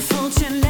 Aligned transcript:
Je 0.00 0.67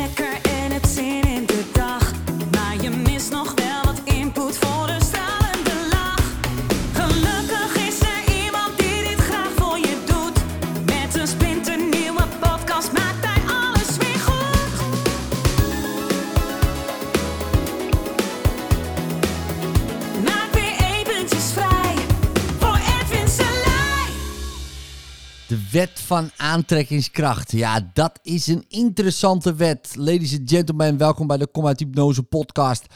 wet 25.70 26.00
van 26.00 26.30
aantrekkingskracht. 26.36 27.52
Ja, 27.52 27.90
dat 27.92 28.18
is 28.22 28.46
een 28.46 28.64
interessante 28.68 29.54
wet. 29.54 29.94
Ladies 29.96 30.38
and 30.38 30.50
gentlemen, 30.50 30.96
welkom 30.96 31.26
bij 31.26 31.36
de 31.36 31.46
Kom 31.46 31.66
Hypnose 31.66 32.22
podcast. 32.22 32.86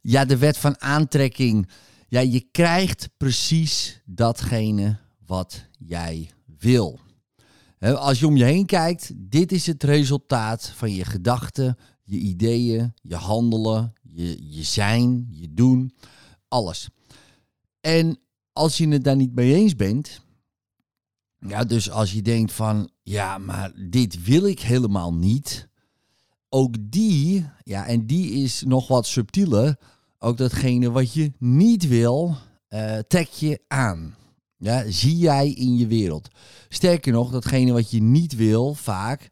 Ja, 0.00 0.24
de 0.24 0.36
wet 0.36 0.58
van 0.58 0.80
aantrekking. 0.80 1.68
Ja, 2.08 2.20
je 2.20 2.40
krijgt 2.40 3.08
precies 3.16 4.02
datgene 4.04 4.98
wat 5.26 5.64
jij 5.78 6.30
wil. 6.58 6.98
Als 7.80 8.18
je 8.18 8.26
om 8.26 8.36
je 8.36 8.44
heen 8.44 8.66
kijkt, 8.66 9.12
dit 9.16 9.52
is 9.52 9.66
het 9.66 9.82
resultaat 9.82 10.72
van 10.74 10.94
je 10.94 11.04
gedachten, 11.04 11.78
je 12.04 12.16
ideeën, 12.16 12.94
je 13.02 13.16
handelen, 13.16 13.92
je, 14.02 14.54
je 14.54 14.62
zijn, 14.62 15.28
je 15.30 15.54
doen, 15.54 15.94
alles. 16.48 16.88
En 17.80 18.18
als 18.52 18.78
je 18.78 18.88
het 18.88 19.04
daar 19.04 19.16
niet 19.16 19.34
mee 19.34 19.54
eens 19.54 19.76
bent, 19.76 20.26
ja, 21.40 21.64
dus 21.64 21.90
als 21.90 22.12
je 22.12 22.22
denkt 22.22 22.52
van, 22.52 22.90
ja, 23.02 23.38
maar 23.38 23.72
dit 23.90 24.24
wil 24.24 24.46
ik 24.46 24.60
helemaal 24.60 25.14
niet. 25.14 25.68
Ook 26.48 26.74
die, 26.80 27.46
ja, 27.64 27.86
en 27.86 28.06
die 28.06 28.30
is 28.30 28.62
nog 28.66 28.88
wat 28.88 29.06
subtieler. 29.06 29.76
Ook 30.18 30.36
datgene 30.36 30.90
wat 30.90 31.12
je 31.12 31.32
niet 31.38 31.88
wil, 31.88 32.36
eh, 32.68 32.98
trek 32.98 33.28
je 33.28 33.60
aan. 33.68 34.14
Ja, 34.56 34.90
zie 34.90 35.16
jij 35.16 35.50
in 35.50 35.76
je 35.76 35.86
wereld. 35.86 36.28
Sterker 36.68 37.12
nog, 37.12 37.30
datgene 37.30 37.72
wat 37.72 37.90
je 37.90 38.02
niet 38.02 38.36
wil, 38.36 38.74
vaak, 38.74 39.28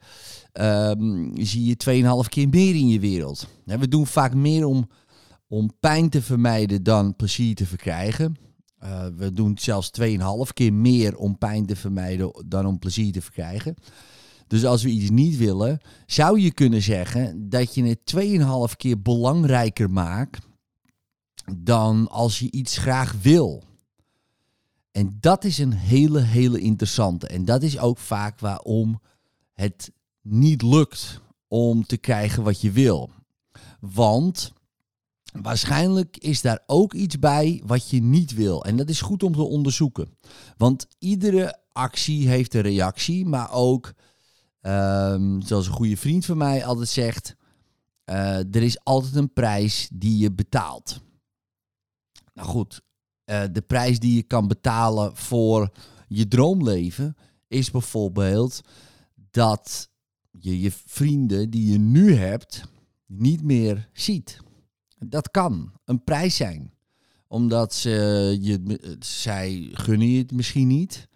ehm, 0.53 1.29
zie 1.35 1.65
je 1.65 1.77
2,5 1.77 2.29
keer 2.29 2.49
meer 2.49 2.75
in 2.75 2.89
je 2.89 3.01
wereld. 3.01 3.47
We 3.65 3.89
doen 3.89 4.07
vaak 4.07 4.35
meer 4.35 4.65
om, 4.65 4.89
om 5.49 5.71
pijn 5.81 6.09
te 6.09 6.23
vermijden 6.23 6.83
dan 6.83 7.17
plezier 7.17 7.55
te 7.55 7.67
verkrijgen. 7.67 8.46
Uh, 8.83 9.07
we 9.17 9.33
doen 9.33 9.59
zelfs 9.59 9.91
2,5 10.01 10.07
keer 10.53 10.73
meer 10.73 11.17
om 11.17 11.39
pijn 11.39 11.67
te 11.67 11.77
vermijden 11.77 12.45
dan 12.47 12.67
om 12.67 12.79
plezier 12.79 13.13
te 13.13 13.23
verkrijgen. 13.23 13.75
Dus 14.47 14.65
als 14.65 14.83
we 14.83 14.89
iets 14.89 15.11
niet 15.11 15.37
willen, 15.37 15.81
zou 16.07 16.41
je 16.41 16.53
kunnen 16.53 16.83
zeggen 16.83 17.49
dat 17.49 17.75
je 17.75 17.83
het 17.85 18.15
2,5 18.71 18.77
keer 18.77 19.03
belangrijker 19.03 19.91
maakt 19.91 20.47
dan 21.57 22.09
als 22.09 22.39
je 22.39 22.51
iets 22.51 22.79
graag 22.79 23.15
wil. 23.23 23.63
En 24.93 25.17
dat 25.21 25.45
is 25.45 25.59
een 25.59 25.73
hele, 25.73 26.21
hele 26.21 26.61
interessante. 26.61 27.27
En 27.27 27.45
dat 27.45 27.63
is 27.63 27.79
ook 27.79 27.99
vaak 27.99 28.41
waarom 28.41 29.01
het 29.53 29.93
niet 30.23 30.63
lukt 30.63 31.21
om 31.49 31.87
te 31.87 31.97
krijgen 31.97 32.43
wat 32.43 32.61
je 32.61 32.71
wil. 32.71 33.11
Want 33.81 34.53
Waarschijnlijk 35.43 36.17
is 36.17 36.41
daar 36.41 36.63
ook 36.67 36.95
iets 36.95 37.19
bij 37.19 37.63
wat 37.65 37.91
je 37.91 38.03
niet 38.03 38.35
wil. 38.35 38.65
En 38.65 38.77
dat 38.77 38.89
is 38.89 39.01
goed 39.01 39.23
om 39.23 39.33
te 39.33 39.43
onderzoeken. 39.43 40.19
Want 40.57 40.87
iedere 40.99 41.59
actie 41.73 42.29
heeft 42.29 42.55
een 42.55 42.61
reactie. 42.61 43.27
Maar 43.27 43.53
ook, 43.53 43.93
ehm, 44.61 45.41
zoals 45.41 45.67
een 45.67 45.73
goede 45.73 45.97
vriend 45.97 46.25
van 46.25 46.37
mij 46.37 46.65
altijd 46.65 46.89
zegt... 46.89 47.37
eh, 48.05 48.39
er 48.39 48.63
is 48.63 48.85
altijd 48.85 49.15
een 49.15 49.33
prijs 49.33 49.89
die 49.93 50.19
je 50.19 50.33
betaalt. 50.33 51.01
Nou 52.35 52.49
goed, 52.49 52.81
eh, 53.25 53.43
de 53.53 53.63
prijs 53.63 53.99
die 53.99 54.15
je 54.15 54.23
kan 54.23 54.49
betalen 54.49 55.17
voor 55.17 55.73
je 56.09 56.29
droomleven... 56.29 57.17
is 57.49 57.71
bijvoorbeeld 57.71 58.61
dat 59.31 59.89
je 60.31 60.61
je 60.61 60.71
vrienden 60.71 61.51
die 61.51 61.73
je 61.73 61.79
nu 61.79 62.15
hebt 62.15 62.65
niet 63.07 63.43
meer 63.43 63.89
ziet. 63.93 64.45
Dat 64.99 65.31
kan 65.31 65.73
een 65.85 66.05
prijs 66.05 66.37
zijn. 66.37 66.75
Omdat 67.29 67.75
ze 67.75 67.91
je, 68.41 68.97
zij 69.01 69.69
gunnen 69.73 70.11
je 70.11 70.19
het 70.19 70.33
misschien 70.33 70.67
niet. 70.67 71.09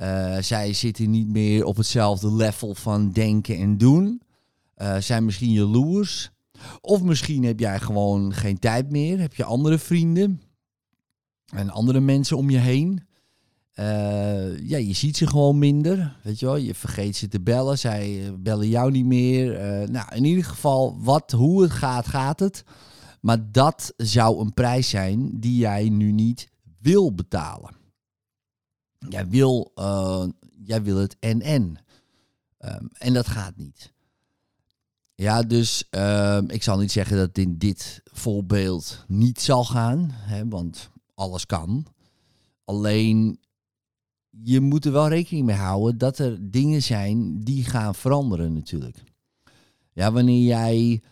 Eh, 0.00 0.36
zij 0.40 0.72
zitten 0.72 1.10
niet 1.10 1.28
meer 1.28 1.64
op 1.64 1.76
hetzelfde 1.76 2.32
level 2.32 2.74
van 2.74 3.10
denken 3.10 3.56
en 3.56 3.78
doen. 3.78 4.22
Eh, 4.74 4.96
zijn 4.96 5.24
misschien 5.24 5.52
jaloers. 5.52 6.30
Of 6.80 7.02
misschien 7.02 7.44
heb 7.44 7.60
jij 7.60 7.80
gewoon 7.80 8.32
geen 8.34 8.58
tijd 8.58 8.90
meer. 8.90 9.20
Heb 9.20 9.34
je 9.34 9.44
andere 9.44 9.78
vrienden. 9.78 10.42
En 11.54 11.70
andere 11.70 12.00
mensen 12.00 12.36
om 12.36 12.50
je 12.50 12.58
heen. 12.58 13.02
Eh, 13.72 14.58
ja, 14.68 14.76
je 14.76 14.92
ziet 14.92 15.16
ze 15.16 15.26
gewoon 15.26 15.58
minder. 15.58 16.16
Weet 16.22 16.38
je 16.38 16.46
wel, 16.46 16.56
je 16.56 16.74
vergeet 16.74 17.16
ze 17.16 17.28
te 17.28 17.40
bellen. 17.40 17.78
Zij 17.78 18.32
bellen 18.38 18.68
jou 18.68 18.90
niet 18.90 19.06
meer. 19.06 19.58
Nou, 19.90 20.14
in 20.14 20.24
ieder 20.24 20.44
geval, 20.44 20.96
wat, 21.00 21.30
hoe 21.30 21.62
het 21.62 21.72
gaat, 21.72 22.06
gaat 22.06 22.40
het. 22.40 22.64
Maar 23.20 23.52
dat 23.52 23.92
zou 23.96 24.40
een 24.40 24.54
prijs 24.54 24.88
zijn 24.88 25.40
die 25.40 25.56
jij 25.56 25.88
nu 25.88 26.12
niet 26.12 26.48
wil 26.78 27.14
betalen. 27.14 27.74
Jij 29.08 29.28
wil, 29.28 29.72
eh, 29.74 30.26
jij 30.64 30.82
wil 30.82 30.96
het 30.96 31.16
en-en. 31.18 31.76
Ehm, 32.58 32.86
en 32.92 33.12
dat 33.12 33.26
gaat 33.26 33.56
niet. 33.56 33.92
Ja, 35.14 35.42
dus 35.42 35.86
ehm, 35.90 36.44
ik 36.48 36.62
zal 36.62 36.78
niet 36.78 36.92
zeggen 36.92 37.16
dat 37.16 37.28
het 37.28 37.38
in 37.38 37.58
dit 37.58 38.00
voorbeeld 38.04 39.04
niet 39.08 39.40
zal 39.40 39.64
gaan. 39.64 40.08
Hè, 40.10 40.48
want 40.48 40.90
alles 41.14 41.46
kan. 41.46 41.86
Alleen, 42.64 43.38
je 44.30 44.60
moet 44.60 44.84
er 44.84 44.92
wel 44.92 45.08
rekening 45.08 45.46
mee 45.46 45.56
houden 45.56 45.98
dat 45.98 46.18
er 46.18 46.50
dingen 46.50 46.82
zijn 46.82 47.40
die 47.40 47.64
gaan 47.64 47.94
veranderen 47.94 48.52
natuurlijk. 48.52 49.02
Ja, 49.92 50.12
wanneer 50.12 50.46
jij 50.46 51.02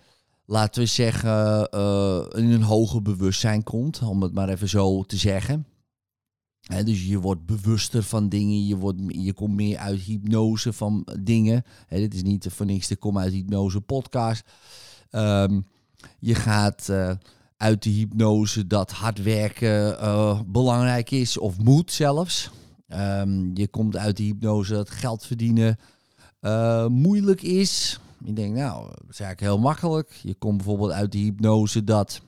laten 0.48 0.82
we 0.82 0.88
zeggen, 0.88 1.68
eh, 1.70 2.24
in 2.30 2.50
een 2.50 2.62
hoger 2.62 3.02
bewustzijn 3.02 3.62
komt, 3.62 4.02
om 4.02 4.22
het 4.22 4.34
maar 4.34 4.48
even 4.48 4.68
zo 4.68 5.02
te 5.02 5.16
zeggen. 5.16 5.66
Dus 6.84 7.06
je 7.06 7.20
wordt 7.20 7.46
bewuster 7.46 8.02
van 8.02 8.28
dingen, 8.28 8.66
je, 8.66 8.76
wordt, 8.76 8.98
je 9.08 9.32
komt 9.32 9.54
meer 9.54 9.78
uit 9.78 10.00
hypnose 10.00 10.72
van 10.72 11.06
dingen. 11.20 11.64
Hè, 11.86 11.98
dit 11.98 12.14
is 12.14 12.22
niet 12.22 12.46
voor 12.50 12.66
niks 12.66 12.86
de 12.86 12.96
Kom 12.96 13.18
uit 13.18 13.32
Hypnose 13.32 13.80
podcast. 13.80 14.42
Ehm, 15.10 15.60
je 16.18 16.34
gaat 16.34 16.88
eh, 16.88 17.12
uit 17.56 17.82
de 17.82 17.90
hypnose 17.90 18.66
dat 18.66 18.90
hard 18.90 19.22
werken 19.22 20.00
eh, 20.00 20.40
belangrijk 20.46 21.10
is 21.10 21.38
of 21.38 21.58
moet 21.58 21.92
zelfs. 21.92 22.50
Ehm, 22.86 23.50
je 23.54 23.68
komt 23.68 23.96
uit 23.96 24.16
de 24.16 24.22
hypnose 24.22 24.72
dat 24.72 24.90
geld 24.90 25.26
verdienen 25.26 25.78
moeilijk 26.88 27.42
is. 27.42 28.00
Je 28.24 28.32
denkt, 28.32 28.58
nou, 28.58 28.82
dat 28.84 29.10
is 29.10 29.20
eigenlijk 29.20 29.40
heel 29.40 29.58
makkelijk. 29.58 30.10
Je 30.22 30.34
komt 30.34 30.56
bijvoorbeeld 30.56 30.90
uit 30.90 31.12
de 31.12 31.18
hypnose 31.18 31.84
dat 31.84 32.20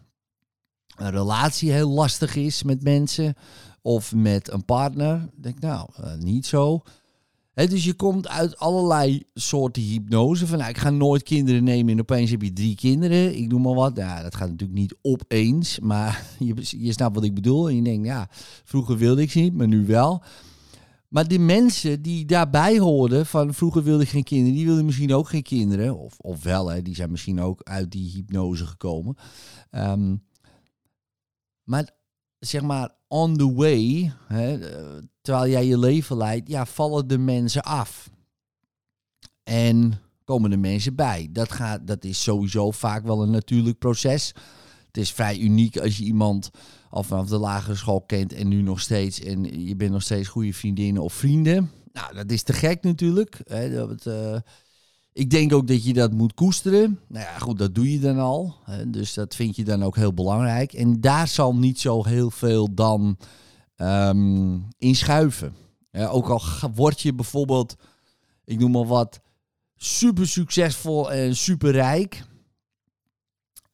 een 0.97 1.11
relatie 1.11 1.73
heel 1.73 1.91
lastig 1.91 2.37
is 2.37 2.63
met 2.63 2.83
mensen 2.83 3.35
of 3.83 4.15
met 4.15 4.51
een 4.51 4.65
partner. 4.65 5.29
Ik 5.37 5.43
denk, 5.43 5.61
nou, 5.61 5.89
eh, 5.97 6.15
niet 6.15 6.47
zo. 6.47 6.83
Dus 7.55 7.85
je 7.85 7.95
komt 7.95 8.29
uit 8.29 8.59
allerlei 8.59 9.23
soorten 9.35 9.83
hypnose. 9.83 10.47
Van, 10.47 10.59
nou, 10.59 10.71
ik 10.71 10.79
ga 10.79 10.91
nooit 10.91 11.23
kinderen 11.23 11.65
nemen 11.65 11.93
en 11.93 12.01
opeens 12.01 12.31
heb 12.31 12.43
je 12.43 12.53
drie 12.53 12.75
kinderen. 12.75 13.37
Ik 13.37 13.51
doe 13.51 13.61
maar 13.61 13.75
wat. 13.75 13.97
Ja, 13.97 14.23
dat 14.23 14.35
gaat 14.35 14.49
natuurlijk 14.49 14.79
niet 14.79 14.97
opeens, 15.03 15.79
maar 15.79 16.25
je, 16.39 16.55
je 16.69 16.93
snapt 16.93 17.15
wat 17.15 17.25
ik 17.25 17.35
bedoel. 17.35 17.69
En 17.69 17.77
je 17.77 17.83
denkt, 17.83 18.07
ja, 18.07 18.29
vroeger 18.65 18.97
wilde 18.97 19.23
ik 19.23 19.31
ze 19.31 19.39
niet, 19.39 19.55
maar 19.55 19.69
nu 19.69 19.87
wel. 19.87 20.23
Maar 21.11 21.29
die 21.29 21.39
mensen 21.39 22.03
die 22.03 22.25
daarbij 22.25 22.79
hoorden 22.79 23.27
van 23.27 23.55
vroeger 23.55 23.83
wilde 23.83 24.03
ik 24.03 24.09
geen 24.09 24.25
kinderen, 24.25 24.57
die 24.57 24.67
wilden 24.67 24.85
misschien 24.85 25.15
ook 25.15 25.29
geen 25.29 25.43
kinderen. 25.43 25.99
Of, 25.99 26.19
of 26.19 26.43
wel, 26.43 26.69
hè, 26.69 26.83
die 26.83 26.95
zijn 26.95 27.11
misschien 27.11 27.41
ook 27.41 27.63
uit 27.63 27.91
die 27.91 28.11
hypnose 28.11 28.67
gekomen. 28.67 29.17
Ehm, 29.71 30.17
maar 31.65 31.91
zeg 32.39 32.63
maar, 32.63 32.95
on 33.09 33.37
the 33.37 33.55
way, 33.55 34.13
hè, 34.27 34.59
eh, 34.59 35.03
terwijl 35.21 35.51
jij 35.51 35.67
je 35.67 35.79
leven 35.79 36.17
leidt, 36.17 36.49
ja, 36.49 36.67
vallen 36.67 37.09
de 37.09 37.19
mensen 37.19 37.63
af. 37.63 38.11
En 39.43 40.01
komen 40.25 40.51
de 40.51 40.57
mensen 40.57 40.95
bij. 40.95 41.29
Dat, 41.33 41.53
gaat, 41.53 41.87
dat 41.87 42.05
is 42.05 42.23
sowieso 42.23 42.71
vaak 42.71 43.05
wel 43.05 43.23
een 43.23 43.31
natuurlijk 43.31 43.79
proces. 43.79 44.35
Het 44.91 45.03
is 45.03 45.13
vrij 45.13 45.39
uniek 45.39 45.79
als 45.79 45.97
je 45.97 46.05
iemand 46.05 46.51
al 46.89 47.03
vanaf 47.03 47.29
de 47.29 47.39
lagere 47.39 47.77
school 47.77 48.01
kent 48.01 48.33
en 48.33 48.49
nu 48.49 48.63
nog 48.63 48.81
steeds. 48.81 49.21
En 49.21 49.67
je 49.67 49.77
bent 49.77 49.93
nog 49.93 50.03
steeds 50.03 50.29
goede 50.29 50.53
vriendinnen 50.53 51.03
of 51.03 51.13
vrienden. 51.13 51.71
Nou, 51.93 52.15
dat 52.15 52.31
is 52.31 52.43
te 52.43 52.53
gek 52.53 52.83
natuurlijk. 52.83 53.41
Hè, 53.45 53.75
dat, 53.75 54.07
eh, 54.07 54.37
ik 55.13 55.31
denk 55.31 55.53
ook 55.53 55.67
dat 55.69 55.85
je 55.85 55.93
dat 55.93 56.13
moet 56.13 56.35
koesteren. 56.35 57.01
Nou 57.09 57.25
ja, 57.25 57.39
goed, 57.39 57.59
dat 57.59 57.75
doe 57.75 57.93
je 57.93 57.99
dan 57.99 58.19
al. 58.19 58.55
Hè, 58.65 58.91
dus 58.91 59.15
dat 59.15 59.35
vind 59.35 59.57
je 59.57 59.65
dan 59.65 59.83
ook 59.85 59.97
heel 59.97 60.15
belangrijk. 60.15 60.73
En 60.73 61.01
daar 61.01 61.29
zal 61.29 61.55
niet 61.55 61.81
zo 61.81 62.05
heel 62.05 62.31
veel 62.31 62.75
dan 62.75 63.19
ehm, 63.77 64.59
in 64.79 64.95
schuiven. 64.95 65.55
Ook 65.93 66.29
al 66.29 66.43
word 66.75 67.01
je 67.01 67.15
bijvoorbeeld, 67.15 67.77
ik 68.45 68.59
noem 68.59 68.71
maar 68.71 68.87
wat, 68.87 69.21
super 69.77 70.29
succesvol 70.29 71.13
en 71.13 71.37
super 71.37 71.73
rijk. 71.73 72.23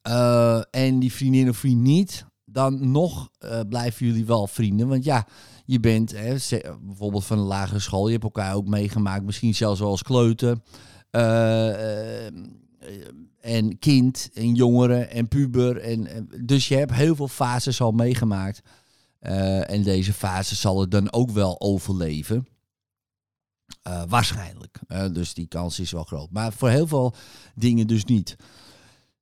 Eh, 0.07 0.61
en 0.71 0.99
die 0.99 1.13
vriendin 1.13 1.49
of 1.49 1.57
vriend 1.57 1.81
niet. 1.81 2.25
Dan 2.45 2.91
nog 2.91 3.29
eh, 3.39 3.59
blijven 3.69 4.05
jullie 4.05 4.25
wel 4.25 4.47
vrienden. 4.47 4.87
Want 4.87 5.03
ja, 5.03 5.27
je 5.65 5.79
bent 5.79 6.11
hè, 6.11 6.35
bijvoorbeeld 6.81 7.25
van 7.25 7.37
een 7.37 7.45
lagere 7.45 7.79
school. 7.79 8.05
Je 8.05 8.11
hebt 8.11 8.23
elkaar 8.23 8.55
ook 8.55 8.67
meegemaakt. 8.67 9.23
Misschien 9.25 9.55
zelfs 9.55 9.79
wel 9.79 9.89
als 9.89 10.03
kleuter. 10.03 10.57
eh, 11.11 12.25
en 13.39 13.79
kind 13.79 14.29
en 14.33 14.55
jongere 14.55 15.05
en 15.05 15.27
puber. 15.27 15.77
En, 15.77 16.29
dus 16.45 16.67
je 16.67 16.75
hebt 16.75 16.93
heel 16.93 17.15
veel 17.15 17.27
fases 17.27 17.81
al 17.81 17.91
meegemaakt. 17.91 18.61
En 19.19 19.83
deze 19.83 20.13
fase 20.13 20.55
zal 20.55 20.79
het 20.79 20.91
dan 20.91 21.13
ook 21.13 21.31
wel 21.31 21.61
overleven. 21.61 22.47
Waarschijnlijk. 24.07 24.79
Dus 25.11 25.33
die 25.33 25.47
kans 25.47 25.79
is 25.79 25.91
wel 25.91 26.03
groot. 26.03 26.31
Maar 26.31 26.53
voor 26.53 26.69
heel 26.69 26.87
veel 26.87 27.13
dingen 27.55 27.87
dus 27.87 28.05
niet. 28.05 28.35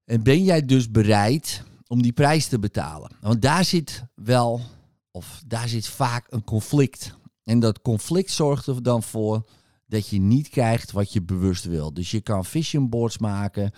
En 0.05 0.23
ben 0.23 0.43
jij 0.43 0.65
dus 0.65 0.91
bereid 0.91 1.63
om 1.87 2.01
die 2.01 2.13
prijs 2.13 2.47
te 2.47 2.59
betalen? 2.59 3.11
Want 3.21 3.41
daar 3.41 3.65
zit 3.65 4.05
wel, 4.15 4.61
of 5.11 5.43
daar 5.47 5.67
zit 5.67 5.87
vaak 5.87 6.25
een 6.29 6.43
conflict. 6.43 7.17
En 7.43 7.59
dat 7.59 7.81
conflict 7.81 8.31
zorgt 8.31 8.67
er 8.67 8.83
dan 8.83 9.03
voor 9.03 9.49
dat 9.87 10.07
je 10.07 10.19
niet 10.19 10.49
krijgt 10.49 10.91
wat 10.91 11.13
je 11.13 11.21
bewust 11.21 11.63
wil. 11.63 11.93
Dus 11.93 12.11
je 12.11 12.21
kan 12.21 12.45
vision 12.45 12.89
boards 12.89 13.17
maken. 13.17 13.71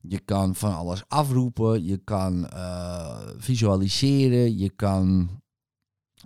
Je 0.00 0.18
kan 0.18 0.54
van 0.54 0.74
alles 0.74 1.02
afroepen. 1.08 1.84
Je 1.84 1.96
kan 1.96 2.48
eh, 2.48 3.28
visualiseren. 3.36 4.58
Je 4.58 4.70
kan 4.70 5.30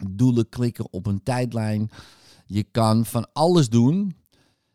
doelen 0.08 0.48
klikken 0.48 0.92
op 0.92 1.06
een 1.06 1.22
tijdlijn. 1.22 1.90
Je 2.46 2.62
kan 2.62 3.06
van 3.06 3.32
alles 3.32 3.68
doen. 3.68 4.16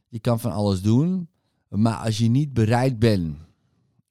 Je 0.07 0.19
kan 0.19 0.39
van 0.39 0.51
alles 0.51 0.81
doen. 0.81 1.29
Maar 1.69 1.95
als 1.95 2.17
je 2.17 2.27
niet 2.27 2.53
bereid 2.53 2.99
bent 2.99 3.37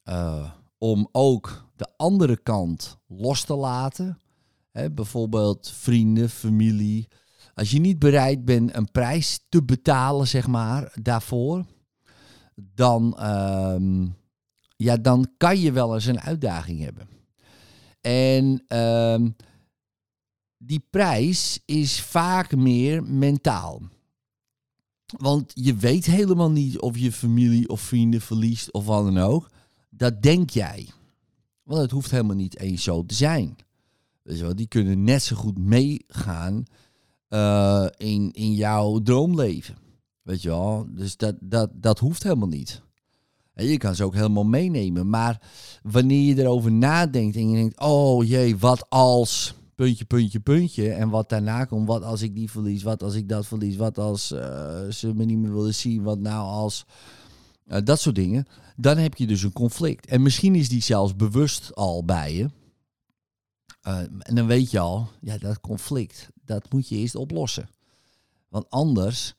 eh, 0.03 0.51
om 0.83 1.09
ook 1.13 1.67
de 1.77 1.89
andere 1.97 2.37
kant 2.37 2.99
los 3.07 3.45
te 3.45 3.55
laten. 3.55 4.19
Bijvoorbeeld 4.93 5.71
vrienden, 5.75 6.31
familie. 6.31 7.09
Als 7.55 7.71
je 7.71 7.79
niet 7.79 7.99
bereid 7.99 8.45
bent 8.45 8.77
een 8.77 8.91
prijs 8.91 9.47
te 9.49 9.63
betalen, 9.63 10.29
zeg 10.29 10.47
maar, 10.47 10.93
daarvoor. 11.03 11.65
Dan, 12.55 13.19
ehm, 13.19 14.07
ja, 14.77 14.97
dan 14.97 15.33
kan 15.37 15.59
je 15.61 15.73
wel 15.73 15.95
eens 15.95 16.07
een 16.07 16.21
uitdaging 16.21 16.81
hebben. 16.81 17.09
En 18.01 18.65
ehm, 18.69 19.31
die 20.57 20.87
prijs 20.91 21.63
is 21.65 22.01
vaak 22.01 22.57
meer 22.57 23.03
mentaal. 23.05 23.83
Want 25.19 25.53
je 25.55 25.75
weet 25.75 26.07
helemaal 26.07 26.51
niet 26.51 26.81
of 26.81 26.99
je 26.99 27.13
familie 27.13 27.69
of 27.69 27.81
vrienden 27.81 28.21
verliest 28.21 28.73
of 28.73 28.85
wat 28.85 29.05
dan 29.05 29.19
ook. 29.19 29.51
Dat 29.95 30.23
denk 30.23 30.51
jij. 30.51 30.89
Want 31.63 31.81
het 31.81 31.91
hoeft 31.91 32.11
helemaal 32.11 32.37
niet 32.37 32.59
eens 32.59 32.83
zo 32.83 33.05
te 33.07 33.15
zijn. 33.15 33.57
Je 34.23 34.43
wel, 34.43 34.57
die 34.57 34.67
kunnen 34.67 35.05
net 35.05 35.23
zo 35.23 35.37
goed 35.37 35.59
meegaan 35.59 36.65
eh, 37.29 37.87
in, 37.97 38.33
in 38.33 38.53
jouw 38.53 38.99
droomleven. 38.99 39.77
Weet 40.23 40.43
je 40.43 40.49
wel, 40.49 40.87
dus 40.91 41.17
dat, 41.17 41.35
dat, 41.41 41.71
dat 41.75 41.99
hoeft 41.99 42.23
helemaal 42.23 42.49
niet. 42.49 42.83
En 43.55 43.67
je 43.67 43.77
kan 43.77 43.95
ze 43.95 44.05
ook 44.05 44.15
helemaal 44.15 44.45
meenemen. 44.45 45.09
Maar 45.09 45.41
wanneer 45.83 46.35
je 46.35 46.43
erover 46.43 46.73
nadenkt 46.73 47.37
en 47.37 47.51
je 47.51 47.57
denkt, 47.57 47.81
oh 47.81 48.29
jee, 48.29 48.59
wat 48.59 48.91
als 48.91 49.55
puntje, 49.75 50.05
puntje, 50.05 50.41
puntje. 50.41 50.93
En 50.93 51.09
wat 51.09 51.29
daarna 51.29 51.65
komt, 51.65 51.87
wat 51.87 52.03
als 52.03 52.23
ik 52.23 52.35
die 52.35 52.51
verlies, 52.51 52.83
wat 52.83 53.03
als 53.03 53.15
ik 53.15 53.29
dat 53.29 53.47
verlies, 53.47 53.77
wat 53.77 53.99
als 53.99 54.33
eh, 54.33 54.89
ze 54.89 55.15
me 55.15 55.25
niet 55.25 55.39
meer 55.39 55.55
willen 55.55 55.75
zien, 55.75 56.03
wat 56.03 56.19
nou 56.19 56.47
als 56.47 56.87
eh, 57.73 57.85
dat 57.85 58.01
soort 58.01 58.15
dingen. 58.15 58.47
Dan 58.77 58.97
heb 58.99 59.15
je 59.15 59.27
dus 59.27 59.43
een 59.43 59.53
conflict. 59.53 60.07
En 60.07 60.23
misschien 60.23 60.55
is 60.55 60.69
die 60.69 60.83
zelfs 60.83 61.17
bewust 61.17 61.75
al 61.75 62.05
bij 62.05 62.35
je. 62.35 62.51
Eh, 63.81 63.99
en 64.19 64.35
dan 64.35 64.47
weet 64.47 64.71
je 64.71 64.79
al, 64.79 65.09
ja, 65.21 65.39
dat 65.39 65.61
conflict, 65.61 66.31
dat 66.45 66.73
moet 66.73 66.89
je 66.89 66.97
eerst 66.97 67.15
oplossen. 67.15 67.69
Want 68.49 68.71
anders, 68.71 69.35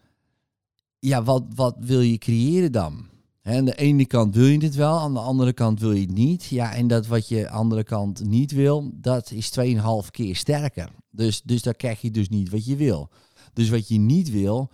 ja, 1.00 1.24
wat, 1.24 1.44
wat 1.56 1.75
wil 1.80 2.01
je 2.01 2.18
creëren 2.18 2.71
dan? 2.71 3.06
Hè, 3.41 3.57
aan 3.57 3.65
de 3.65 3.75
ene 3.75 4.06
kant 4.06 4.36
wil 4.36 4.45
je 4.45 4.63
het 4.63 4.75
wel, 4.75 5.00
aan 5.00 5.13
de 5.13 5.19
andere 5.19 5.53
kant 5.53 5.79
wil 5.79 5.91
je 5.91 6.01
het 6.01 6.13
niet. 6.13 6.44
Ja, 6.44 6.74
en 6.74 6.88
dat 6.88 7.07
wat 7.07 7.27
je 7.27 7.50
aan 7.50 7.51
de 7.51 7.57
andere 7.59 7.83
kant 7.83 8.25
niet 8.25 8.51
wil, 8.51 8.91
dat 8.94 9.31
is 9.31 9.50
2,5 9.59 10.12
keer 10.12 10.36
sterker. 10.36 10.89
Dus, 11.09 11.41
dus 11.41 11.62
daar 11.62 11.75
krijg 11.75 12.01
je 12.01 12.12
dus 12.12 12.29
niet 12.29 12.50
wat 12.50 12.65
je 12.65 12.75
wil. 12.75 13.09
Dus 13.53 13.69
wat 13.69 13.88
je 13.88 13.97
niet 13.97 14.29
wil, 14.29 14.69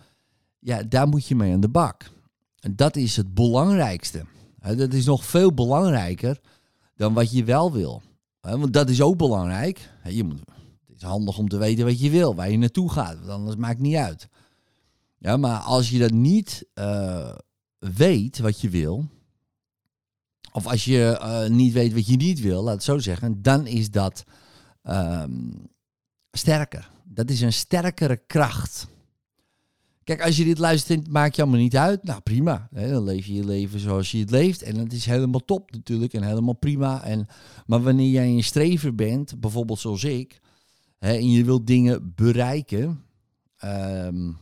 ja, 0.58 0.82
daar 0.82 1.08
moet 1.08 1.26
je 1.26 1.34
mee 1.34 1.52
aan 1.52 1.60
de 1.60 1.68
bak. 1.68 2.10
En 2.60 2.76
dat 2.76 2.96
is 2.96 3.16
het 3.16 3.34
belangrijkste. 3.34 4.24
Dat 4.76 4.92
is 4.92 5.04
nog 5.04 5.24
veel 5.24 5.54
belangrijker 5.54 6.40
dan 6.94 7.14
wat 7.14 7.32
je 7.32 7.44
wel 7.44 7.72
wil. 7.72 8.02
Want 8.40 8.72
dat 8.72 8.88
is 8.90 9.00
ook 9.00 9.16
belangrijk. 9.16 9.90
Je 10.04 10.24
moet, 10.24 10.40
het 10.86 10.96
is 10.96 11.02
handig 11.02 11.38
om 11.38 11.48
te 11.48 11.56
weten 11.56 11.84
wat 11.84 12.00
je 12.00 12.10
wil, 12.10 12.34
waar 12.34 12.50
je 12.50 12.58
naartoe 12.58 12.90
gaat. 12.90 13.18
Want 13.18 13.30
anders 13.30 13.56
maakt 13.56 13.78
het 13.78 13.86
niet 13.86 13.96
uit. 13.96 14.28
Ja, 15.18 15.36
maar 15.36 15.58
als 15.58 15.90
je 15.90 15.98
dat 15.98 16.10
niet 16.10 16.66
eh, 16.74 17.34
weet 17.78 18.38
wat 18.38 18.60
je 18.60 18.68
wil, 18.68 19.08
of 20.52 20.66
als 20.66 20.84
je 20.84 21.18
eh, 21.20 21.48
niet 21.48 21.72
weet 21.72 21.92
wat 21.92 22.06
je 22.06 22.16
niet 22.16 22.40
wil, 22.40 22.62
laat 22.62 22.74
het 22.74 22.82
zo 22.82 22.98
zeggen, 22.98 23.42
dan 23.42 23.66
is 23.66 23.90
dat 23.90 24.24
ehm, 24.82 25.50
sterker. 26.30 26.90
Dat 27.04 27.30
is 27.30 27.40
een 27.40 27.52
sterkere 27.52 28.16
kracht. 28.16 28.86
Kijk, 30.10 30.22
als 30.22 30.36
je 30.36 30.44
dit 30.44 30.58
luistert, 30.58 31.08
maakt 31.08 31.36
je 31.36 31.42
allemaal 31.42 31.60
niet 31.60 31.76
uit. 31.76 32.02
Nou, 32.02 32.20
prima. 32.20 32.68
Hè, 32.74 32.90
dan 32.90 33.04
leef 33.04 33.26
je 33.26 33.34
je 33.34 33.44
leven 33.44 33.80
zoals 33.80 34.10
je 34.10 34.18
het 34.18 34.30
leeft. 34.30 34.62
En 34.62 34.76
dat 34.76 34.92
is 34.92 35.06
helemaal 35.06 35.44
top 35.44 35.70
natuurlijk 35.70 36.12
en 36.12 36.22
helemaal 36.22 36.56
prima. 36.56 37.04
En, 37.04 37.26
maar 37.66 37.82
wanneer 37.82 38.10
jij 38.10 38.28
een 38.28 38.44
strever 38.44 38.94
bent, 38.94 39.40
bijvoorbeeld 39.40 39.78
zoals 39.78 40.04
ik, 40.04 40.40
hè, 40.98 41.12
en 41.12 41.30
je 41.30 41.44
wilt 41.44 41.66
dingen 41.66 42.12
bereiken, 42.14 43.02
ehm, 43.56 44.32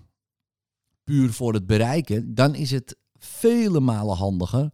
puur 1.04 1.32
voor 1.32 1.54
het 1.54 1.66
bereiken, 1.66 2.34
dan 2.34 2.54
is 2.54 2.70
het 2.70 2.96
vele 3.18 3.80
malen 3.80 4.16
handiger 4.16 4.70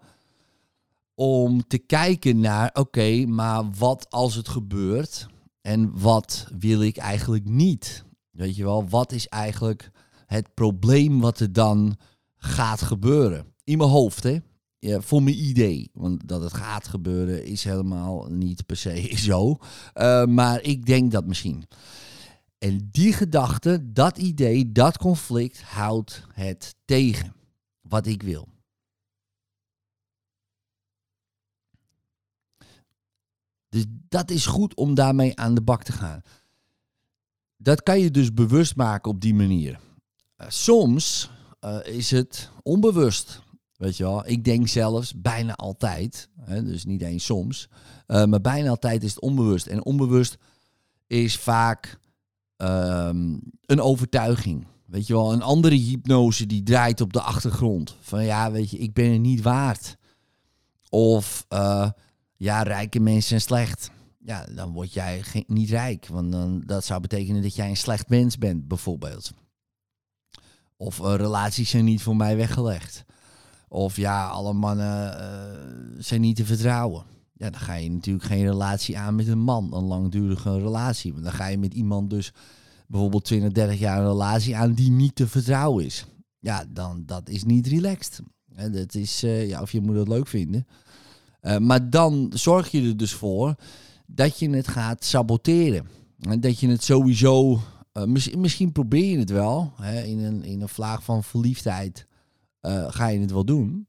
om 1.15 1.67
te 1.67 1.79
kijken 1.79 2.41
naar, 2.41 2.71
oké, 2.73 3.27
maar 3.27 3.71
wat 3.79 4.11
als 4.11 4.35
het 4.35 4.49
gebeurt 4.49 5.27
en 5.61 5.99
wat 6.01 6.47
wil 6.59 6.83
ik 6.83 6.97
eigenlijk 6.97 7.45
niet? 7.45 8.05
Weet 8.31 8.57
je 8.57 8.65
wel, 8.65 8.89
wat 8.89 9.13
is 9.13 9.29
eigenlijk 9.29 9.93
het 10.27 10.55
probleem 10.55 11.21
wat 11.21 11.41
er 11.41 11.53
dan 11.53 11.97
gaat 12.37 12.83
gebeuren? 12.83 13.55
In 13.65 13.79
mijn 13.79 13.91
hoofd, 13.91 14.23
hè? 14.23 14.39
Voor 14.81 15.23
mijn 15.23 15.45
idee. 15.45 15.91
Want 15.93 16.29
dat 16.29 16.43
het 16.43 16.55
gaat 16.55 16.89
gebeuren 16.89 17.45
is 17.45 17.65
helemaal 17.65 18.27
niet 18.31 18.67
per 18.67 18.77
se 18.77 19.11
zo. 19.29 19.57
Uh, 19.95 20.25
maar 20.25 20.63
ik 20.63 20.87
denk 20.87 21.13
dat 21.13 21.27
misschien. 21.27 21.65
En 22.59 22.89
die 22.91 23.13
gedachte, 23.13 23.93
dat 23.93 24.19
idee, 24.19 24.73
dat 24.73 24.99
conflict 24.99 25.63
houdt 25.63 26.27
het 26.33 26.75
tegen. 26.85 27.35
Wat 27.81 28.07
ik 28.07 28.23
wil. 28.23 28.49
Dus 33.69 33.85
dat 34.09 34.31
is 34.31 34.47
goed 34.47 34.75
om 34.75 34.95
daarmee 34.95 35.37
aan 35.37 35.55
de 35.55 35.63
bak 35.63 35.83
te 35.83 35.93
gaan. 35.93 36.21
Dat 37.57 37.83
kan 37.83 38.01
je 38.01 38.11
dus 38.11 38.35
bewust 38.35 38.77
maken 38.77 39.11
op 39.11 39.21
die 39.21 39.35
manier. 39.35 39.81
Uh, 40.45 40.51
soms 40.51 41.31
uh, 41.65 41.77
is 41.83 42.11
het 42.11 42.51
onbewust. 42.63 43.43
Weet 43.77 43.97
je 43.97 44.03
wel, 44.05 44.27
ik 44.27 44.45
denk 44.45 44.69
zelfs 44.69 45.13
bijna 45.17 45.55
altijd, 45.55 46.29
hè, 46.41 46.65
dus 46.65 46.85
niet 46.85 47.03
eens 47.03 47.25
soms, 47.25 47.69
uh, 48.07 48.25
maar 48.25 48.41
bijna 48.41 48.69
altijd 48.69 49.03
is 49.03 49.15
het 49.15 49.21
onbewust. 49.21 49.67
En 49.67 49.85
onbewust 49.85 50.37
is 51.07 51.37
vaak 51.37 51.99
um, 52.57 53.41
een 53.67 53.81
overtuiging. 53.81 54.67
Weet 54.87 55.07
je 55.07 55.13
wel, 55.13 55.33
een 55.33 55.43
andere 55.43 55.75
hypnose 55.75 56.47
die 56.47 56.63
draait 56.63 57.01
op 57.01 57.13
de 57.13 57.21
achtergrond. 57.21 57.97
Van 58.01 58.25
ja, 58.25 58.51
weet 58.51 58.71
je, 58.71 58.79
ik 58.79 58.93
ben 58.93 59.13
het 59.13 59.21
niet 59.21 59.43
waard. 59.43 59.97
Of 60.89 61.47
ja, 62.37 62.63
rijke 62.63 63.01
mensen 63.01 63.29
zijn 63.29 63.41
slecht. 63.41 63.91
Ja, 64.19 64.47
dan 64.55 64.73
word 64.73 64.93
jij 64.93 65.25
niet 65.47 65.71
rijk. 65.71 66.07
Want 66.07 66.33
dan, 66.33 66.63
dat 66.67 66.85
zou 66.85 67.01
betekenen 67.01 67.43
dat 67.43 67.55
jij 67.55 67.69
een 67.69 67.77
slecht 67.77 68.09
mens 68.09 68.39
bent, 68.39 68.69
bijvoorbeeld. 68.69 69.33
Of 70.85 70.99
uh, 71.01 71.15
relaties 71.15 71.71
zijn 71.71 71.85
niet 71.85 72.03
voor 72.03 72.17
mij 72.17 72.37
weggelegd. 72.37 73.05
Of 73.69 73.97
ja, 73.97 74.27
alle 74.27 74.53
mannen 74.53 75.17
uh, 75.21 75.97
zijn 75.99 76.21
niet 76.21 76.37
te 76.37 76.45
vertrouwen. 76.45 77.05
Ja, 77.33 77.51
dan 77.51 77.61
ga 77.61 77.75
je 77.75 77.91
natuurlijk 77.91 78.25
geen 78.25 78.45
relatie 78.45 78.99
aan 78.99 79.15
met 79.15 79.29
een 79.29 79.39
man, 79.39 79.75
een 79.75 79.85
langdurige 79.85 80.59
relatie. 80.59 81.13
Want 81.13 81.25
dan 81.25 81.33
ga 81.33 81.47
je 81.47 81.59
met 81.59 81.75
iemand 81.75 82.11
dus 82.11 82.33
bijvoorbeeld 82.87 83.25
20, 83.25 83.53
30 83.53 83.79
jaar 83.79 83.99
een 83.99 84.09
relatie 84.09 84.57
aan 84.57 84.73
die 84.73 84.91
niet 84.91 85.15
te 85.15 85.29
vertrouwen 85.29 85.85
is. 85.85 86.07
Ja, 86.39 86.65
dan 86.69 87.03
dat 87.07 87.29
is 87.29 87.45
niet 87.45 87.67
relaxed. 87.67 88.21
En 88.55 88.73
dat 88.73 88.95
is, 88.95 89.25
uh, 89.25 89.49
ja, 89.49 89.61
of 89.61 89.73
je 89.73 89.81
moet 89.81 89.97
het 89.97 90.09
leuk 90.09 90.27
vinden. 90.27 90.67
Maar 91.59 91.91
dan 91.91 92.31
zorg 92.35 92.71
je 92.71 92.83
er 92.83 92.97
dus 92.97 93.13
voor 93.13 93.55
dat 94.07 94.39
je 94.39 94.51
het 94.51 94.69
gaat 94.69 95.05
saboteren. 95.05 95.87
En 96.19 96.41
dat 96.41 96.59
je 96.61 96.69
het 96.69 96.83
sowieso, 96.83 97.61
mis, 98.07 98.35
misschien 98.35 98.73
probeer 98.73 99.11
je 99.11 99.19
het 99.19 99.31
wel, 99.31 99.73
hè, 99.77 100.03
in, 100.03 100.19
een, 100.19 100.43
in 100.43 100.61
een 100.61 100.69
vlaag 100.69 101.05
van 101.05 101.25
verliefdheid 101.25 102.07
ga 102.89 103.07
je 103.07 103.21
het 103.21 103.31
wel 103.31 103.45
doen. 103.45 103.87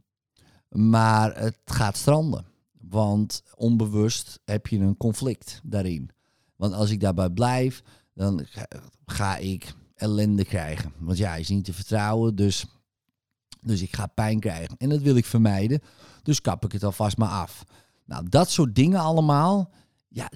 Maar 0.70 1.38
het 1.38 1.60
gaat 1.66 1.98
stranden. 1.98 2.46
Want 2.90 3.44
onbewust 3.56 4.40
heb 4.46 4.68
je 4.68 4.80
een 4.80 4.98
conflict 4.98 5.62
daarin. 5.64 6.10
Want 6.56 6.74
als 6.74 6.90
ik 6.90 7.00
daarbij 7.00 7.30
blijf, 7.30 7.84
dan 8.14 8.42
ga- 8.46 8.68
ga 9.06 9.38
ik 9.38 9.74
ellende 9.96 10.46
krijgen. 10.46 10.94
Want 10.98 11.18
ja, 11.18 11.30
hij 11.30 11.40
is 11.40 11.50
niet 11.50 11.66
te 11.66 11.74
vertrouwen, 11.74 12.36
dus, 12.36 12.66
dus 13.62 13.82
ik 13.82 13.96
ga 13.96 14.06
pijn 14.08 14.40
krijgen. 14.40 14.76
En 14.78 14.90
dat 14.90 15.02
wil 15.02 15.16
ik 15.16 15.26
vermijden, 15.26 15.82
dus 16.24 16.42
kap 16.42 16.66
ik 16.66 16.72
het 16.72 16.84
alvast 16.84 17.18
maar 17.18 17.30
af. 17.30 17.64
Nou, 18.06 18.30
dat 18.30 18.50
soort 18.50 18.76
dingen 18.76 19.00
allemaal, 19.00 19.72
ja, 20.08 20.30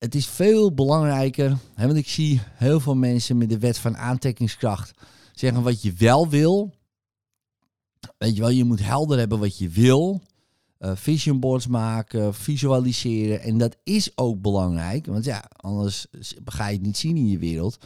het 0.00 0.14
is 0.14 0.26
veel 0.26 0.74
belangrijker. 0.74 1.56
Hè, 1.74 1.86
want 1.86 1.98
ik 1.98 2.08
zie 2.08 2.40
heel 2.54 2.80
veel 2.80 2.94
mensen 2.94 3.38
met 3.38 3.48
de 3.48 3.58
wet 3.58 3.78
van 3.78 3.96
aantrekkingskracht 3.96 4.92
zeggen 5.32 5.62
wat 5.62 5.82
je 5.82 5.92
wel 5.92 6.28
wil. 6.28 6.74
Weet 8.18 8.34
je 8.34 8.40
wel, 8.40 8.50
je 8.50 8.64
moet 8.64 8.84
helder 8.84 9.18
hebben 9.18 9.38
wat 9.38 9.58
je 9.58 9.68
wil. 9.68 10.20
Eh, 10.78 10.92
vision 10.94 11.40
boards 11.40 11.66
maken, 11.66 12.34
visualiseren. 12.34 13.40
En 13.40 13.58
dat 13.58 13.76
is 13.82 14.12
ook 14.14 14.40
belangrijk. 14.40 15.06
Want 15.06 15.24
ja, 15.24 15.44
anders 15.56 16.06
ga 16.44 16.66
je 16.66 16.76
het 16.76 16.86
niet 16.86 16.96
zien 16.96 17.16
in 17.16 17.28
je 17.28 17.38
wereld. 17.38 17.78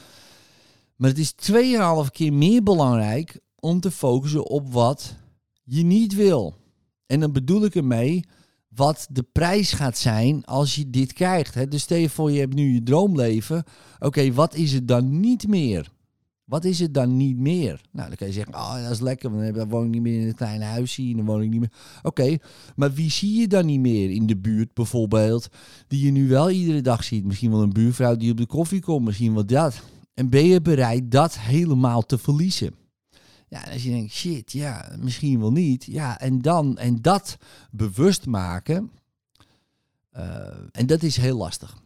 Maar 0.96 1.10
het 1.10 1.18
is 1.18 1.32
2,5 1.32 2.10
keer 2.10 2.32
meer 2.32 2.62
belangrijk 2.62 3.40
om 3.60 3.80
te 3.80 3.90
focussen 3.90 4.46
op 4.46 4.72
wat 4.72 5.14
je 5.62 5.82
niet 5.82 6.14
wil. 6.14 6.54
En 7.06 7.20
dan 7.20 7.32
bedoel 7.32 7.64
ik 7.64 7.74
ermee 7.74 8.24
wat 8.74 9.06
de 9.10 9.22
prijs 9.32 9.72
gaat 9.72 9.98
zijn 9.98 10.44
als 10.44 10.74
je 10.74 10.90
dit 10.90 11.12
krijgt. 11.12 11.54
Hè? 11.54 11.68
Dus 11.68 11.82
stel 11.82 11.98
je 11.98 12.08
voor, 12.10 12.30
je 12.30 12.40
hebt 12.40 12.54
nu 12.54 12.74
je 12.74 12.82
droomleven. 12.82 13.64
Oké, 13.98 14.32
wat 14.32 14.54
is 14.54 14.72
het 14.72 14.88
dan 14.88 15.20
niet 15.20 15.48
meer? 15.48 15.92
Wat 16.44 16.64
is 16.64 16.78
het 16.78 16.94
dan 16.94 17.16
niet 17.16 17.38
meer? 17.38 17.80
Nou, 17.90 18.08
dan 18.08 18.16
kan 18.16 18.26
je 18.26 18.32
zeggen, 18.32 18.54
oh, 18.54 18.82
dat 18.82 18.90
is 18.90 19.00
lekker, 19.00 19.30
want 19.30 19.54
dan 19.54 19.68
woon 19.68 19.84
ik 19.84 19.90
niet 19.90 20.02
meer 20.02 20.20
in 20.20 20.26
een 20.26 20.34
klein 20.34 20.62
huisje. 20.62 21.12
Dan 21.16 21.24
woon 21.24 21.42
ik 21.42 21.50
niet 21.50 21.60
meer. 21.60 21.72
Oké, 22.02 22.36
maar 22.76 22.92
wie 22.92 23.10
zie 23.10 23.40
je 23.40 23.48
dan 23.48 23.66
niet 23.66 23.80
meer 23.80 24.10
in 24.10 24.26
de 24.26 24.36
buurt 24.36 24.74
bijvoorbeeld, 24.74 25.48
die 25.88 26.04
je 26.04 26.10
nu 26.10 26.28
wel 26.28 26.50
iedere 26.50 26.80
dag 26.80 27.04
ziet? 27.04 27.24
Misschien 27.24 27.50
wel 27.50 27.62
een 27.62 27.72
buurvrouw 27.72 28.16
die 28.16 28.30
op 28.30 28.36
de 28.36 28.46
koffie 28.46 28.80
komt, 28.80 29.04
misschien 29.04 29.34
wel 29.34 29.46
dat. 29.46 29.82
En 30.14 30.28
ben 30.28 30.46
je 30.46 30.60
bereid 30.60 31.10
dat 31.10 31.38
helemaal 31.38 32.02
te 32.02 32.18
verliezen? 32.18 32.83
Ja, 33.54 33.62
als 33.72 33.82
je 33.82 33.90
denkt, 33.90 34.12
shit, 34.12 34.52
ja, 34.52 34.96
misschien 34.98 35.40
wel 35.40 35.52
niet. 35.52 35.84
Ja, 35.84 36.20
en 36.20 36.42
dan, 36.42 36.78
en 36.78 37.02
dat 37.02 37.36
bewust 37.70 38.26
maken, 38.26 38.90
eh, 40.10 40.58
en 40.72 40.86
dat 40.86 41.02
is 41.02 41.16
heel 41.16 41.36
lastig. 41.36 41.76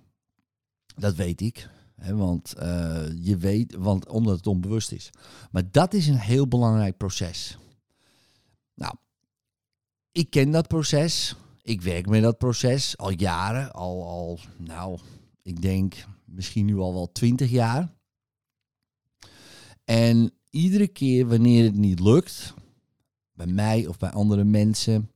Dat 0.96 1.14
weet 1.14 1.40
ik. 1.40 1.68
Want 1.94 2.52
eh, 2.54 3.06
je 3.20 3.36
weet, 3.36 3.74
want 3.74 4.08
omdat 4.08 4.36
het 4.36 4.46
onbewust 4.46 4.92
is. 4.92 5.10
Maar 5.50 5.70
dat 5.70 5.94
is 5.94 6.06
een 6.06 6.18
heel 6.18 6.48
belangrijk 6.48 6.96
proces. 6.96 7.58
Nou, 8.74 8.94
ik 10.12 10.30
ken 10.30 10.50
dat 10.50 10.68
proces. 10.68 11.36
Ik 11.62 11.82
werk 11.82 12.06
met 12.06 12.22
dat 12.22 12.38
proces 12.38 12.96
al 12.96 13.10
jaren. 13.10 13.72
Al, 13.72 14.06
al 14.06 14.38
nou, 14.56 14.98
ik 15.42 15.62
denk 15.62 16.06
misschien 16.24 16.64
nu 16.64 16.78
al 16.78 16.92
wel 16.92 17.12
twintig 17.12 17.50
jaar. 17.50 17.96
En 19.84 20.32
iedere 20.50 20.88
keer 20.88 21.26
wanneer 21.26 21.64
het 21.64 21.76
niet 21.76 22.00
lukt, 22.00 22.54
bij 23.32 23.46
mij 23.46 23.86
of 23.86 23.98
bij 23.98 24.10
andere 24.10 24.44
mensen, 24.44 25.10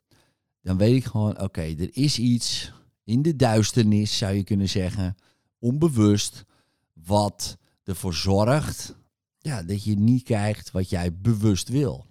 dan 0.63 0.77
weet 0.77 0.97
ik 0.97 1.05
gewoon, 1.05 1.41
oké, 1.41 1.63
er 1.63 1.97
is 1.97 2.19
iets 2.19 2.73
in 3.05 3.23
de 3.23 3.37
duisternis, 3.37 4.19
zou 4.19 4.35
je 4.35 4.45
kunnen 4.45 4.69
zeggen, 4.69 5.17
onbewust, 5.59 6.45
wat 6.93 7.59
ervoor 7.85 8.15
zorgt 8.15 8.95
ja, 9.43 9.63
dat 9.63 9.85
je 9.85 9.99
niet 9.99 10.23
krijgt 10.23 10.71
wat 10.71 10.91
jij 10.91 11.17
bewust 11.17 11.69
wil. 11.69 12.07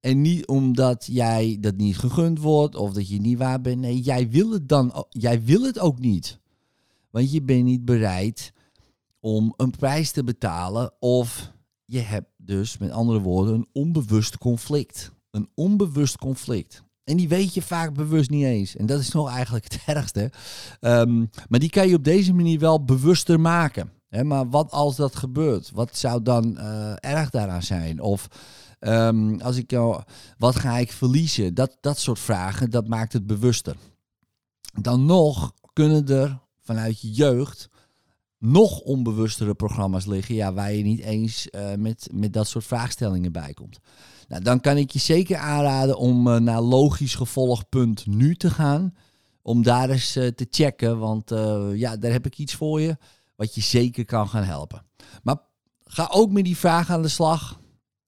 En 0.00 0.20
niet 0.20 0.46
omdat 0.46 1.06
jij 1.10 1.56
dat 1.60 1.76
niet 1.76 1.98
gegund 1.98 2.38
wordt 2.38 2.74
of 2.74 2.92
dat 2.92 3.08
je 3.08 3.20
niet 3.20 3.38
waar 3.38 3.60
bent. 3.60 3.80
Nee, 3.80 4.00
jij 4.00 4.30
wil 4.30 4.50
het 4.50 4.68
dan, 4.68 5.06
jij 5.08 5.42
wil 5.42 5.62
het 5.62 5.78
ook 5.78 5.98
niet. 5.98 6.40
Want 7.10 7.32
je 7.32 7.42
bent 7.42 7.64
niet 7.64 7.84
bereid 7.84 8.52
om 9.20 9.54
een 9.56 9.70
prijs 9.70 10.10
te 10.10 10.24
betalen 10.24 10.92
of 10.98 11.52
je 11.92 12.00
hebt 12.00 12.30
dus 12.36 12.78
met 12.78 12.90
andere 12.90 13.20
woorden 13.20 13.54
een 13.54 13.68
onbewust 13.72 14.38
conflict. 14.38 15.12
Een 15.30 15.48
onbewust 15.54 16.18
conflict. 16.18 16.82
En 17.04 17.16
die 17.16 17.28
weet 17.28 17.54
je 17.54 17.62
vaak 17.62 17.94
bewust 17.94 18.30
niet 18.30 18.44
eens. 18.44 18.76
En 18.76 18.86
dat 18.86 19.00
is 19.00 19.10
nog 19.10 19.30
eigenlijk 19.30 19.64
het 19.64 19.82
ergste. 19.96 20.30
Ehm, 20.80 21.18
maar 21.48 21.60
die 21.60 21.70
kan 21.70 21.88
je 21.88 21.94
op 21.94 22.04
deze 22.04 22.32
manier 22.34 22.58
wel 22.58 22.84
bewuster 22.84 23.40
maken. 23.40 23.92
Maar 24.22 24.48
wat 24.50 24.70
als 24.70 24.96
dat 24.96 25.16
gebeurt? 25.16 25.70
Wat 25.70 25.96
zou 25.96 26.22
dan 26.22 26.58
eh, 26.58 26.92
erg 26.98 27.30
daaraan 27.30 27.62
zijn? 27.62 28.00
Of 28.00 28.28
ehm, 28.78 29.40
als 29.40 29.56
ik 29.56 29.70
jou, 29.70 30.02
wat 30.38 30.56
ga 30.56 30.78
ik 30.78 30.92
verliezen? 30.92 31.54
Dat, 31.54 31.76
dat 31.80 31.98
soort 31.98 32.18
vragen, 32.18 32.70
dat 32.70 32.88
maakt 32.88 33.12
het 33.12 33.26
bewuster. 33.26 33.76
Dan 34.80 35.04
nog 35.04 35.52
kunnen 35.72 36.08
er 36.08 36.38
vanuit 36.60 37.00
je 37.00 37.10
jeugd 37.10 37.68
nog 38.42 38.80
onbewustere 38.80 39.54
programma's 39.54 40.06
liggen, 40.06 40.34
ja, 40.34 40.52
waar 40.52 40.72
je 40.72 40.82
niet 40.82 41.00
eens 41.00 41.50
eh, 41.50 41.74
met, 41.74 42.08
met 42.12 42.32
dat 42.32 42.48
soort 42.48 42.64
vraagstellingen 42.64 43.32
bij 43.32 43.54
komt. 43.54 43.78
Nou, 44.28 44.42
dan 44.42 44.60
kan 44.60 44.76
ik 44.76 44.90
je 44.90 44.98
zeker 44.98 45.36
aanraden 45.36 45.96
om 45.96 46.28
eh, 46.28 46.40
naar 46.40 46.60
logischgevolg.nu 46.60 48.34
te 48.34 48.50
gaan. 48.50 48.94
Om 49.42 49.62
daar 49.62 49.90
eens 49.90 50.16
eh, 50.16 50.28
te 50.28 50.46
checken, 50.50 50.98
want 50.98 51.30
ja, 51.74 51.96
daar 51.96 52.12
heb 52.12 52.26
ik 52.26 52.38
iets 52.38 52.54
voor 52.54 52.80
je 52.80 52.96
wat 53.36 53.54
je 53.54 53.60
zeker 53.60 54.04
kan 54.04 54.28
gaan 54.28 54.44
helpen. 54.44 54.84
Maar 55.22 55.36
ga 55.84 56.08
ook 56.12 56.30
met 56.30 56.44
die 56.44 56.56
vraag 56.56 56.90
aan 56.90 57.02
de 57.02 57.08
slag 57.08 57.60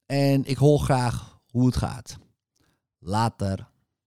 en 0.06 0.44
ik 0.44 0.56
hoor 0.56 0.78
graag 0.78 1.38
hoe 1.50 1.66
het 1.66 1.76
gaat. 1.76 2.18
Later. 2.98 3.72